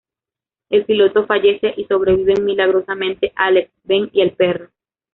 El 0.71 0.83
piloto 0.85 1.27
fallece 1.27 1.75
y 1.77 1.83
sobreviven 1.85 2.43
milagrosamente 2.43 3.33
Alex, 3.35 3.71
Ben 3.83 4.09
y 4.13 4.21
el 4.21 4.31
perro. 4.31 4.71